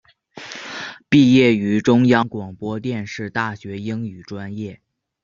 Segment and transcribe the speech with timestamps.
[1.09, 4.81] 毕业于中央广播电视大学英语专业。